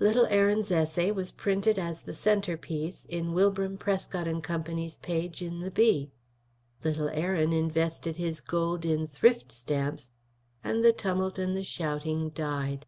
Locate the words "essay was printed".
0.72-1.78